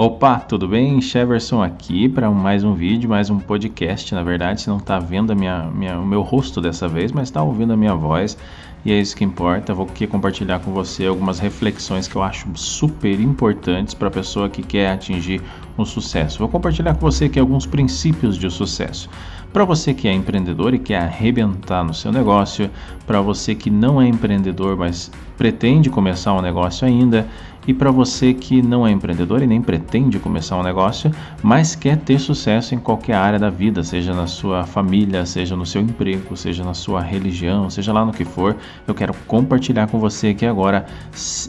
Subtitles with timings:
[0.00, 1.00] Opa, tudo bem?
[1.00, 4.14] Cheverson aqui para mais um vídeo, mais um podcast.
[4.14, 7.24] Na verdade, você não está vendo a minha, minha, o meu rosto dessa vez, mas
[7.24, 8.38] está ouvindo a minha voz
[8.84, 9.74] e é isso que importa.
[9.74, 14.48] Vou aqui compartilhar com você algumas reflexões que eu acho super importantes para a pessoa
[14.48, 15.42] que quer atingir
[15.76, 16.38] um sucesso.
[16.38, 19.10] Vou compartilhar com você aqui alguns princípios de sucesso.
[19.52, 22.70] Para você que é empreendedor e quer arrebentar no seu negócio,
[23.06, 27.26] para você que não é empreendedor, mas pretende começar um negócio ainda,
[27.68, 31.10] e para você que não é empreendedor e nem pretende começar um negócio,
[31.42, 35.66] mas quer ter sucesso em qualquer área da vida, seja na sua família, seja no
[35.66, 38.56] seu emprego, seja na sua religião, seja lá no que for,
[38.86, 40.86] eu quero compartilhar com você aqui agora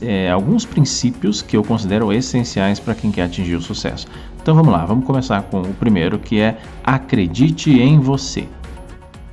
[0.01, 4.05] é, alguns princípios que eu considero essenciais para quem quer atingir o sucesso.
[4.41, 8.47] Então vamos lá, vamos começar com o primeiro que é acredite em você.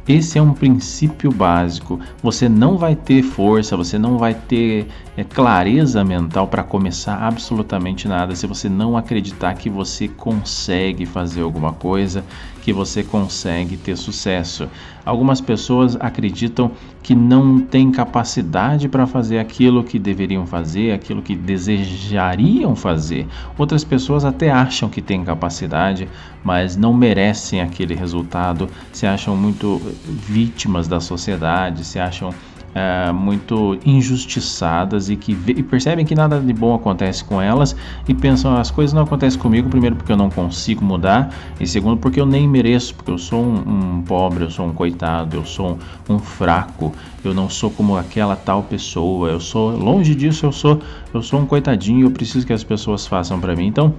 [0.09, 1.99] Esse é um princípio básico.
[2.23, 8.07] Você não vai ter força, você não vai ter é, clareza mental para começar absolutamente
[8.07, 12.25] nada se você não acreditar que você consegue fazer alguma coisa,
[12.67, 14.69] que você consegue ter sucesso.
[15.05, 21.37] Algumas pessoas acreditam que não têm capacidade para fazer aquilo que deveriam fazer, aquilo que
[21.37, 23.25] desejariam fazer.
[23.57, 26.09] Outras pessoas até acham que têm capacidade,
[26.43, 32.35] mas não merecem aquele resultado, se acham muito vítimas da sociedade, se acham
[32.77, 37.75] é, muito injustiçadas e que e percebem que nada de bom acontece com elas
[38.07, 41.97] e pensam as coisas não acontecem comigo primeiro porque eu não consigo mudar e segundo
[41.97, 45.45] porque eu nem mereço porque eu sou um, um pobre eu sou um coitado eu
[45.47, 46.93] sou um, um, fraco
[47.25, 50.79] eu não sou como aquela tal pessoa eu sou longe disso eu sou
[51.15, 53.67] eu sou um coitadinho eu preciso que as pessoas façam para mim.
[53.67, 53.95] Então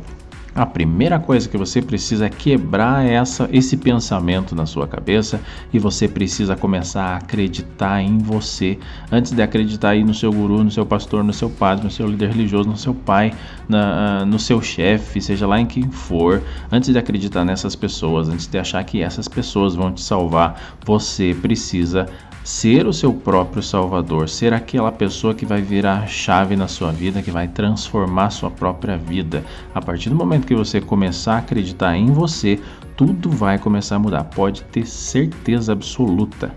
[0.57, 5.39] a primeira coisa que você precisa é quebrar essa, esse pensamento na sua cabeça
[5.71, 8.79] e você precisa começar a acreditar em você
[9.11, 12.07] antes de acreditar aí no seu guru, no seu pastor, no seu padre, no seu
[12.07, 13.33] líder religioso, no seu pai,
[13.69, 16.41] na, no seu chefe, seja lá em quem for.
[16.71, 21.37] Antes de acreditar nessas pessoas, antes de achar que essas pessoas vão te salvar, você
[21.39, 22.07] precisa
[22.47, 26.93] ser o seu próprio salvador, ser aquela pessoa que vai virar a chave na sua
[26.93, 29.43] vida, que vai transformar sua própria vida.
[29.75, 32.57] A partir do momento que você começar a acreditar em você,
[32.95, 36.49] tudo vai começar a mudar, pode ter certeza absoluta.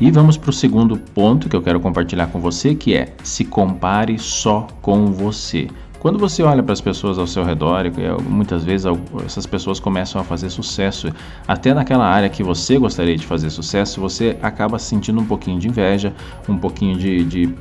[0.00, 3.44] E vamos para o segundo ponto que eu quero compartilhar com você, que é se
[3.44, 5.66] compare só com você.
[6.04, 7.84] Quando você olha para as pessoas ao seu redor,
[8.28, 8.86] muitas vezes
[9.24, 11.08] essas pessoas começam a fazer sucesso,
[11.48, 15.66] até naquela área que você gostaria de fazer sucesso, você acaba sentindo um pouquinho de
[15.66, 16.12] inveja,
[16.46, 17.54] um pouquinho de, de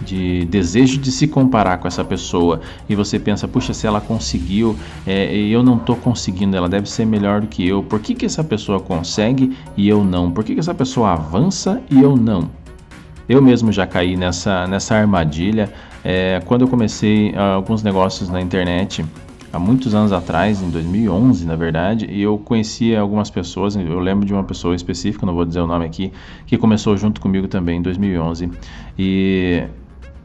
[0.00, 4.76] de desejo de se comparar com essa pessoa e você pensa, puxa, se ela conseguiu
[5.06, 7.82] é, eu não estou conseguindo, ela deve ser melhor do que eu.
[7.82, 10.30] Por que, que essa pessoa consegue e eu não?
[10.30, 12.50] Por que, que essa pessoa avança e eu não?
[13.28, 15.72] Eu mesmo já caí nessa, nessa armadilha.
[16.04, 19.04] É, quando eu comecei uh, alguns negócios na internet,
[19.52, 24.24] há muitos anos atrás, em 2011 na verdade, e eu conhecia algumas pessoas, eu lembro
[24.24, 26.12] de uma pessoa específica, não vou dizer o nome aqui,
[26.46, 28.50] que começou junto comigo também em 2011.
[28.98, 29.64] E,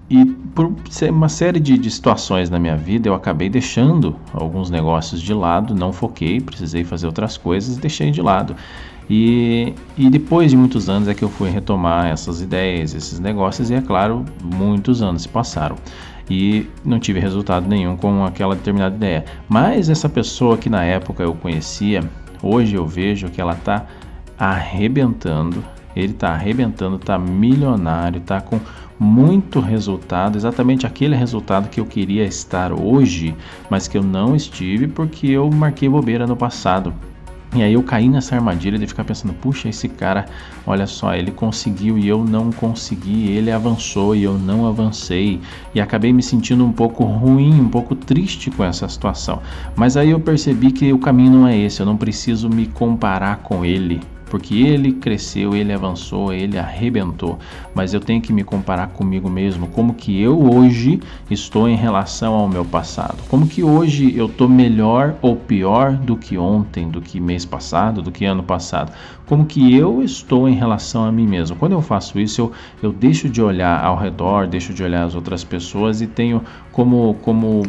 [0.10, 0.72] e por
[1.10, 5.74] uma série de, de situações na minha vida, eu acabei deixando alguns negócios de lado,
[5.74, 8.56] não foquei, precisei fazer outras coisas, deixei de lado.
[9.10, 13.70] E, e depois de muitos anos é que eu fui retomar essas ideias, esses negócios,
[13.70, 15.76] e é claro, muitos anos se passaram
[16.30, 19.26] e não tive resultado nenhum com aquela determinada ideia.
[19.50, 22.02] Mas essa pessoa que na época eu conhecia,
[22.42, 23.86] hoje eu vejo que ela está
[24.40, 25.64] arrebentando,
[25.94, 28.60] ele está arrebentando, está milionário, está com
[28.98, 33.36] muito resultado, exatamente aquele resultado que eu queria estar hoje,
[33.70, 36.94] mas que eu não estive porque eu marquei bobeira no passado.
[37.54, 40.26] E aí eu caí nessa armadilha de ficar pensando, puxa, esse cara,
[40.66, 45.42] olha só, ele conseguiu e eu não consegui, ele avançou e eu não avancei.
[45.76, 49.42] E acabei me sentindo um pouco ruim, um pouco triste com essa situação.
[49.76, 53.38] Mas aí eu percebi que o caminho não é esse, eu não preciso me comparar
[53.40, 54.00] com ele
[54.32, 57.38] porque ele cresceu, ele avançou, ele arrebentou,
[57.76, 62.34] mas eu tenho que me comparar comigo mesmo, como que eu hoje estou em relação
[62.34, 67.02] ao meu passado, como que hoje eu estou melhor ou pior do que ontem, do
[67.02, 68.94] que mês passado, do que ano passado,
[69.26, 71.58] como que eu estou em relação a mim mesmo.
[71.58, 72.52] Quando eu faço isso, eu,
[72.82, 76.42] eu deixo de olhar ao redor, deixo de olhar as outras pessoas e tenho
[76.72, 77.64] como, como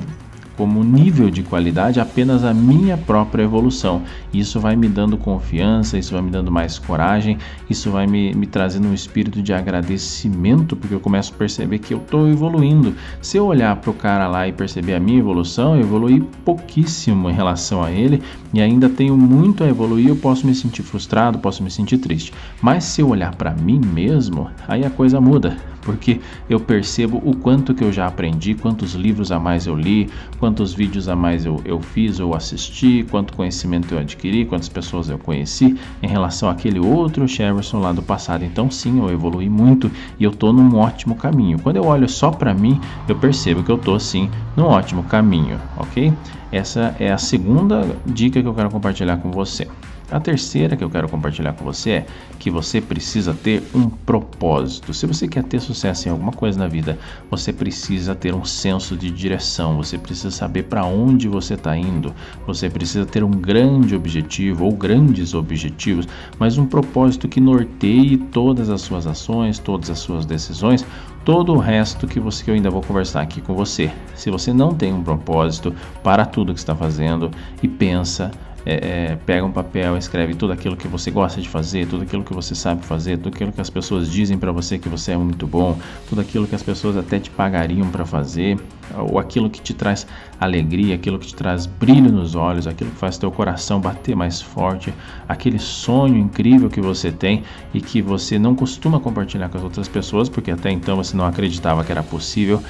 [0.56, 4.02] como nível de qualidade apenas a minha própria evolução.
[4.32, 7.38] Isso vai me dando confiança, isso vai me dando mais coragem,
[7.68, 11.94] isso vai me, me trazendo um espírito de agradecimento, porque eu começo a perceber que
[11.94, 12.94] eu estou evoluindo.
[13.20, 17.30] Se eu olhar para o cara lá e perceber a minha evolução, eu evolui pouquíssimo
[17.30, 18.22] em relação a ele
[18.52, 22.32] e ainda tenho muito a evoluir, eu posso me sentir frustrado, posso me sentir triste.
[22.60, 27.36] Mas se eu olhar para mim mesmo, aí a coisa muda porque eu percebo o
[27.36, 30.08] quanto que eu já aprendi, quantos livros a mais eu li,
[30.38, 35.08] quantos vídeos a mais eu, eu fiz ou assisti, quanto conhecimento eu adquiri, quantas pessoas
[35.08, 38.44] eu conheci em relação àquele outro Sheverson lá do passado.
[38.44, 41.58] Então, sim, eu evolui muito e eu estou num ótimo caminho.
[41.58, 45.60] Quando eu olho só para mim, eu percebo que eu estou sim num ótimo caminho,
[45.76, 46.12] ok?
[46.50, 49.66] Essa é a segunda dica que eu quero compartilhar com você.
[50.12, 52.06] A terceira que eu quero compartilhar com você é
[52.38, 54.92] que você precisa ter um propósito.
[54.92, 56.98] Se você quer ter sucesso em alguma coisa na vida,
[57.30, 62.14] você precisa ter um senso de direção, você precisa saber para onde você está indo,
[62.46, 66.06] você precisa ter um grande objetivo ou grandes objetivos,
[66.38, 70.84] mas um propósito que norteie todas as suas ações, todas as suas decisões,
[71.24, 73.90] todo o resto que você que eu ainda vou conversar aqui com você.
[74.14, 77.30] Se você não tem um propósito para tudo que está fazendo
[77.62, 78.30] e pensa
[78.64, 78.74] é,
[79.12, 82.32] é, pega um papel, escreve tudo aquilo que você gosta de fazer, tudo aquilo que
[82.32, 85.46] você sabe fazer, tudo aquilo que as pessoas dizem para você que você é muito
[85.46, 85.76] bom,
[86.08, 88.58] tudo aquilo que as pessoas até te pagariam para fazer,
[88.96, 90.06] ou aquilo que te traz
[90.40, 94.40] alegria, aquilo que te traz brilho nos olhos, aquilo que faz teu coração bater mais
[94.40, 94.92] forte,
[95.28, 97.42] aquele sonho incrível que você tem
[97.72, 101.24] e que você não costuma compartilhar com as outras pessoas, porque até então você não
[101.24, 102.62] acreditava que era possível.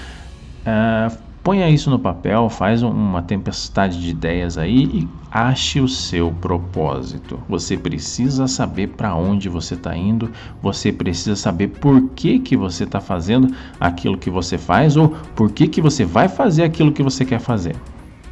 [0.64, 6.30] Uh, Ponha isso no papel, faz uma tempestade de ideias aí e ache o seu
[6.30, 7.36] propósito.
[7.48, 10.30] Você precisa saber para onde você está indo,
[10.62, 15.50] você precisa saber por que, que você está fazendo aquilo que você faz ou por
[15.50, 17.74] que, que você vai fazer aquilo que você quer fazer.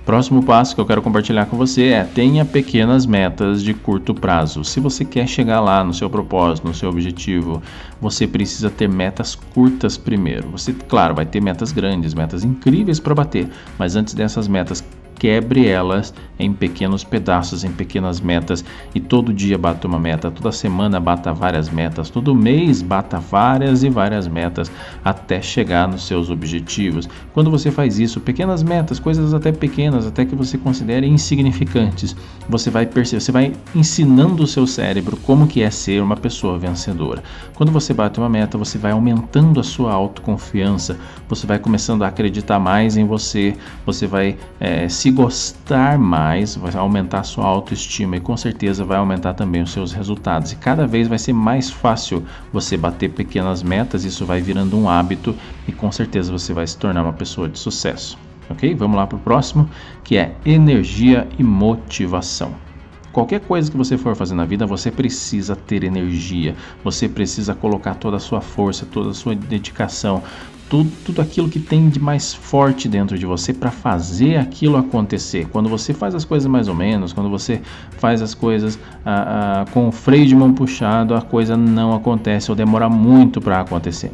[0.05, 4.65] Próximo passo que eu quero compartilhar com você é tenha pequenas metas de curto prazo.
[4.65, 7.63] Se você quer chegar lá no seu propósito, no seu objetivo,
[8.01, 10.49] você precisa ter metas curtas primeiro.
[10.51, 13.49] Você, claro, vai ter metas grandes, metas incríveis para bater,
[13.79, 14.83] mas antes dessas metas
[15.21, 18.65] quebre elas em pequenos pedaços, em pequenas metas
[18.95, 23.83] e todo dia bata uma meta, toda semana bata várias metas, todo mês bata várias
[23.83, 24.73] e várias metas
[25.05, 27.07] até chegar nos seus objetivos.
[27.35, 32.17] Quando você faz isso, pequenas metas, coisas até pequenas, até que você considere insignificantes,
[32.49, 36.59] você vai perceber, você vai ensinando o seu cérebro como que é ser uma pessoa
[36.59, 37.23] vencedora.
[37.55, 40.97] Quando você bate uma meta, você vai aumentando a sua autoconfiança,
[41.29, 46.75] você vai começando a acreditar mais em você, você vai é, se gostar mais, vai
[46.75, 50.53] aumentar a sua autoestima e com certeza vai aumentar também os seus resultados.
[50.53, 54.89] E cada vez vai ser mais fácil você bater pequenas metas, isso vai virando um
[54.89, 55.35] hábito
[55.67, 58.19] e com certeza você vai se tornar uma pessoa de sucesso.
[58.49, 58.75] Ok?
[58.75, 59.69] Vamos lá para o próximo,
[60.03, 62.53] que é energia e motivação.
[63.13, 66.55] Qualquer coisa que você for fazer na vida, você precisa ter energia,
[66.85, 70.23] você precisa colocar toda a sua força, toda a sua dedicação,
[70.71, 75.49] tudo, tudo aquilo que tem de mais forte dentro de você para fazer aquilo acontecer.
[75.49, 77.61] Quando você faz as coisas mais ou menos, quando você
[77.99, 82.51] faz as coisas ah, ah, com o freio de mão puxado, a coisa não acontece
[82.51, 84.13] ou demora muito para acontecer.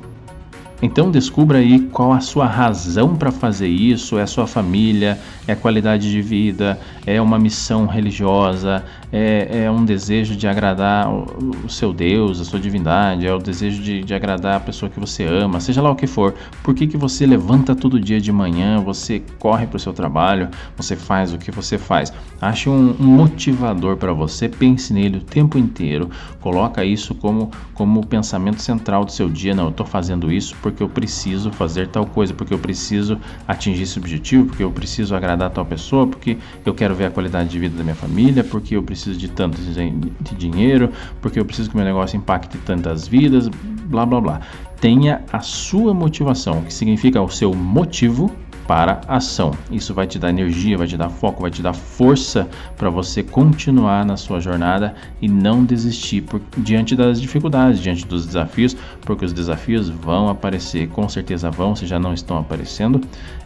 [0.82, 5.18] Então descubra aí qual a sua razão para fazer isso, é a sua família,
[5.48, 11.10] é a qualidade de vida, é uma missão religiosa, é, é um desejo de agradar
[11.10, 15.00] o, seu Deus, a sua divindade, é o desejo de, de, agradar a pessoa que
[15.00, 16.34] você ama, seja lá o que for.
[16.62, 20.48] Por que, que você levanta todo dia de manhã, você corre para o seu trabalho,
[20.76, 22.12] você faz o que você faz?
[22.40, 28.00] Ache um, um motivador para você, pense nele o tempo inteiro, coloca isso como, como
[28.00, 29.54] o pensamento central do seu dia.
[29.54, 33.84] Não, eu estou fazendo isso porque eu preciso fazer tal coisa, porque eu preciso atingir
[33.84, 37.56] esse objetivo, porque eu preciso agradar tal pessoa, porque eu quero ver a qualidade de
[37.56, 40.90] vida da minha família, porque eu preciso de tanto de dinheiro,
[41.22, 43.48] porque eu preciso que meu negócio impacte tantas vidas,
[43.84, 44.40] blá blá blá.
[44.80, 48.28] Tenha a sua motivação, que significa o seu motivo
[48.66, 49.52] para ação.
[49.70, 53.22] Isso vai te dar energia, vai te dar foco, vai te dar força para você
[53.22, 59.24] continuar na sua jornada e não desistir por, diante das dificuldades, diante dos desafios, porque
[59.24, 63.00] os desafios vão aparecer, com certeza vão, se já não estão aparecendo,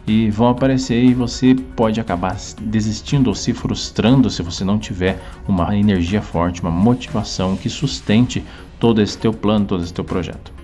[0.07, 5.21] e vão aparecer e você pode acabar desistindo ou se frustrando se você não tiver
[5.47, 8.43] uma energia forte, uma motivação que sustente
[8.79, 10.60] todo esse teu plano, todo esse teu projeto.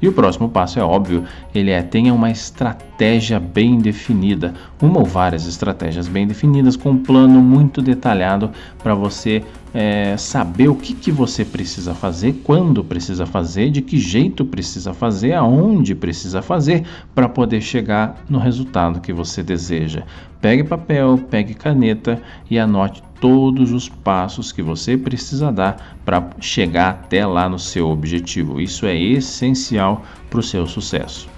[0.00, 5.04] E o próximo passo é óbvio, ele é tenha uma estratégia bem definida, uma ou
[5.04, 8.50] várias estratégias bem definidas com um plano muito detalhado
[8.82, 9.42] para você
[9.74, 14.94] é, saber o que, que você precisa fazer, quando precisa fazer, de que jeito precisa
[14.94, 20.04] fazer, aonde precisa fazer para poder chegar no resultado que você deseja.
[20.40, 26.90] Pegue papel, pegue caneta e anote todos os passos que você precisa dar para chegar
[26.90, 28.60] até lá no seu objetivo.
[28.60, 31.28] Isso é essencial para o seu sucesso.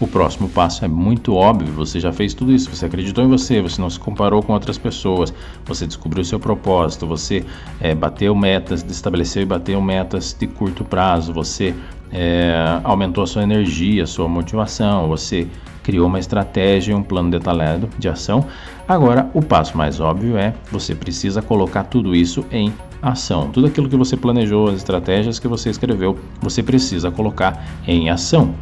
[0.00, 3.62] O próximo passo é muito óbvio, você já fez tudo isso, você acreditou em você,
[3.62, 5.32] você não se comparou com outras pessoas,
[5.64, 7.44] você descobriu seu propósito, você
[7.80, 11.72] é, bateu metas, estabeleceu e bateu metas de curto prazo, você
[12.12, 15.46] é, aumentou a sua energia, sua motivação, você
[15.84, 18.44] criou uma estratégia e um plano detalhado de ação.
[18.88, 23.50] Agora, o passo mais óbvio é você precisa colocar tudo isso em ação.
[23.50, 28.54] Tudo aquilo que você planejou, as estratégias que você escreveu, você precisa colocar em ação.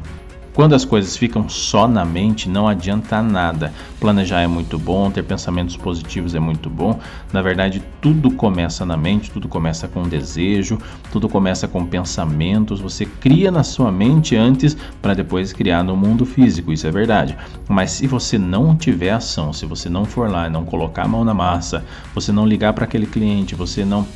[0.54, 3.72] Quando as coisas ficam só na mente, não adianta nada.
[3.98, 7.00] Planejar é muito bom, ter pensamentos positivos é muito bom.
[7.32, 10.76] Na verdade, tudo começa na mente, tudo começa com desejo,
[11.10, 12.80] tudo começa com pensamentos.
[12.80, 17.34] Você cria na sua mente antes para depois criar no mundo físico, isso é verdade.
[17.66, 21.24] Mas se você não tiver ação, se você não for lá não colocar a mão
[21.24, 21.82] na massa,
[22.14, 24.06] você não ligar para aquele cliente, você não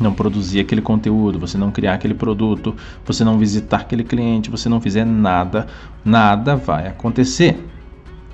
[0.00, 2.74] não produzir aquele conteúdo, você não criar aquele produto,
[3.04, 5.66] você não visitar aquele cliente, você não fizer nada,
[6.04, 7.58] nada vai acontecer.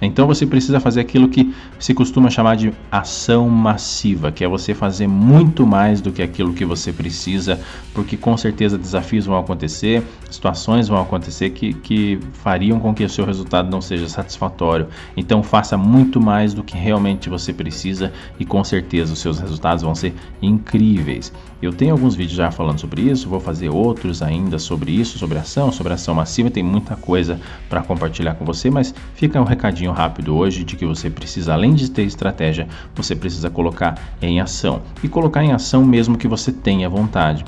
[0.01, 4.75] Então você precisa fazer aquilo que se costuma chamar de ação massiva, que é você
[4.75, 7.61] fazer muito mais do que aquilo que você precisa,
[7.95, 13.09] porque com certeza desafios vão acontecer, situações vão acontecer que, que fariam com que o
[13.09, 14.89] seu resultado não seja satisfatório.
[15.17, 19.83] Então faça muito mais do que realmente você precisa e com certeza os seus resultados
[19.83, 21.33] vão ser incríveis.
[21.63, 25.39] Eu tenho alguns vídeos já falando sobre isso, vou fazer outros ainda sobre isso, sobre
[25.39, 29.84] ação, sobre ação massiva, tem muita coisa para compartilhar com você, mas fica um recadinho
[29.93, 34.83] rápido hoje de que você precisa, além de ter estratégia, você precisa colocar em ação.
[35.03, 37.45] E colocar em ação mesmo que você tenha vontade.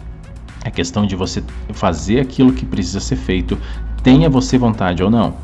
[0.65, 3.57] É questão de você fazer aquilo que precisa ser feito,
[4.03, 5.35] tenha você vontade ou não.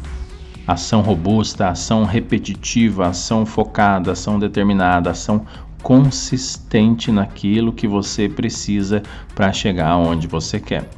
[0.66, 5.44] Ação robusta, ação repetitiva, ação focada, ação determinada, ação
[5.82, 9.02] consistente naquilo que você precisa
[9.34, 10.88] para chegar onde você quer.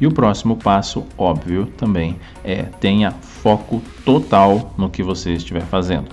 [0.00, 6.08] E o próximo passo, óbvio, também é tenha foco total no que você estiver fazendo.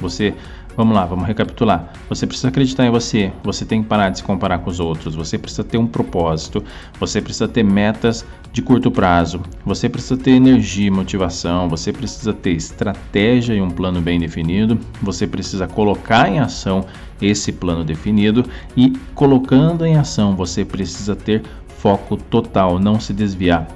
[0.00, 0.34] Você,
[0.76, 1.92] vamos lá, vamos recapitular.
[2.08, 5.14] Você precisa acreditar em você, você tem que parar de se comparar com os outros,
[5.14, 6.62] você precisa ter um propósito,
[6.98, 12.34] você precisa ter metas de curto prazo, você precisa ter energia e motivação, você precisa
[12.34, 16.84] ter estratégia e um plano bem definido, você precisa colocar em ação
[17.20, 18.44] esse plano definido
[18.76, 21.42] e colocando em ação você precisa ter
[21.82, 23.66] foco total, não se desviar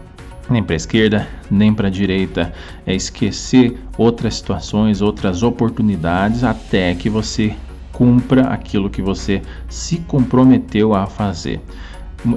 [0.49, 2.53] nem para a esquerda, nem para a direita,
[2.87, 7.53] é esquecer outras situações, outras oportunidades até que você
[7.93, 11.61] cumpra aquilo que você se comprometeu a fazer.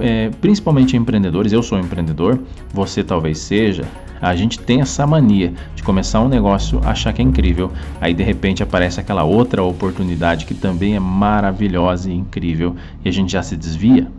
[0.00, 2.40] É, principalmente empreendedores, eu sou um empreendedor,
[2.74, 3.84] você talvez seja.
[4.20, 8.24] A gente tem essa mania de começar um negócio, achar que é incrível, aí de
[8.24, 12.74] repente aparece aquela outra oportunidade que também é maravilhosa e incrível
[13.04, 14.10] e a gente já se desvia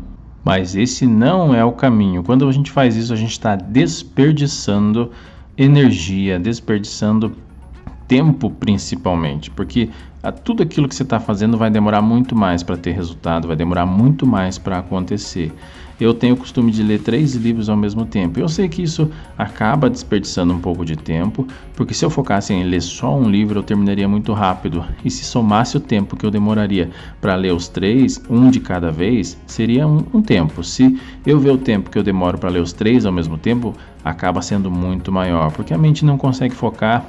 [0.44, 2.24] mas esse não é o caminho.
[2.24, 5.12] Quando a gente faz isso, a gente está desperdiçando
[5.58, 7.36] energia, desperdiçando
[8.08, 9.90] tempo principalmente, porque
[10.44, 13.86] tudo aquilo que você está fazendo vai demorar muito mais para ter resultado, vai demorar
[13.86, 15.54] muito mais para acontecer
[16.04, 18.40] eu tenho o costume de ler três livros ao mesmo tempo.
[18.40, 22.64] Eu sei que isso acaba desperdiçando um pouco de tempo, porque se eu focasse em
[22.64, 24.84] ler só um livro, eu terminaria muito rápido.
[25.06, 26.90] E se somasse o tempo que eu demoraria
[27.22, 30.64] para ler os três, um de cada vez, seria um, um tempo.
[30.64, 33.76] Se eu ver o tempo que eu demoro para ler os três ao mesmo tempo,
[34.04, 37.06] acaba sendo muito maior, porque a mente não consegue focar,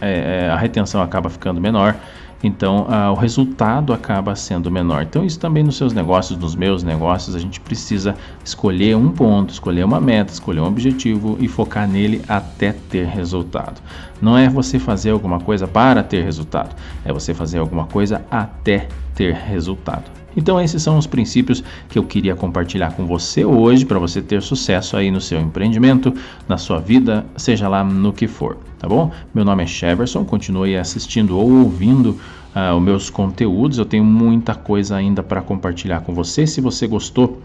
[0.00, 1.94] é, é a retenção acaba ficando menor
[2.42, 5.02] então o resultado acaba sendo menor.
[5.02, 9.50] Então, isso também nos seus negócios, nos meus negócios, a gente precisa escolher um ponto,
[9.50, 13.80] escolher uma meta, escolher um objetivo e focar nele até ter resultado.
[14.20, 18.88] Não é você fazer alguma coisa para ter resultado, é você fazer alguma coisa até
[19.14, 20.21] ter resultado.
[20.36, 24.42] Então esses são os princípios que eu queria compartilhar com você hoje para você ter
[24.42, 26.14] sucesso aí no seu empreendimento,
[26.48, 29.10] na sua vida, seja lá no que for, tá bom?
[29.34, 32.18] Meu nome é Sheverson, continue assistindo ou ouvindo
[32.54, 36.46] uh, os meus conteúdos, eu tenho muita coisa ainda para compartilhar com você.
[36.46, 37.40] Se você gostou,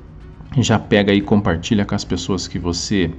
[0.58, 3.12] já pega e compartilha com as pessoas que você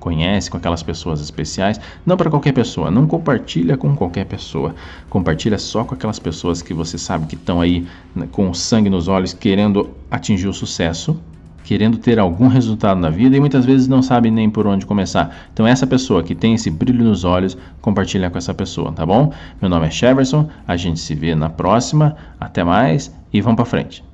[0.00, 1.80] conhece, com aquelas pessoas especiais.
[2.04, 4.74] Não para qualquer pessoa, não compartilha com qualquer pessoa.
[5.08, 9.06] Compartilha só com aquelas pessoas que você sabe que estão aí né, com sangue nos
[9.06, 11.20] olhos, querendo atingir o sucesso,
[11.62, 15.48] querendo ter algum resultado na vida e muitas vezes não sabe nem por onde começar.
[15.52, 19.32] Então essa pessoa que tem esse brilho nos olhos, compartilha com essa pessoa, tá bom?
[19.60, 22.16] Meu nome é Sheverson, a gente se vê na próxima.
[22.40, 24.09] Até mais e vamos para frente.